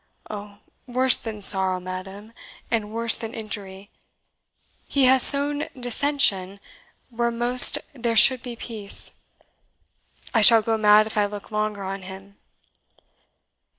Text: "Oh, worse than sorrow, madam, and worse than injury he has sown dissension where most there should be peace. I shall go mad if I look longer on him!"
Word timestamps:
"Oh, 0.31 0.57
worse 0.87 1.15
than 1.15 1.43
sorrow, 1.43 1.79
madam, 1.79 2.33
and 2.71 2.91
worse 2.91 3.15
than 3.15 3.35
injury 3.35 3.91
he 4.87 5.05
has 5.05 5.21
sown 5.21 5.67
dissension 5.79 6.59
where 7.11 7.29
most 7.29 7.77
there 7.93 8.15
should 8.15 8.41
be 8.41 8.55
peace. 8.55 9.11
I 10.33 10.41
shall 10.41 10.63
go 10.63 10.75
mad 10.75 11.05
if 11.05 11.19
I 11.19 11.27
look 11.27 11.51
longer 11.51 11.83
on 11.83 12.01
him!" 12.01 12.37